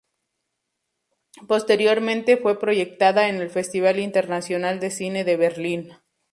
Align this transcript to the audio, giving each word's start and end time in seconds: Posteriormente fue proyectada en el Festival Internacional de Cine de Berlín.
Posteriormente 1.47 2.35
fue 2.37 2.57
proyectada 2.59 3.29
en 3.29 3.35
el 3.35 3.51
Festival 3.51 3.99
Internacional 3.99 4.79
de 4.79 4.89
Cine 4.89 5.23
de 5.23 5.37
Berlín. 5.37 5.93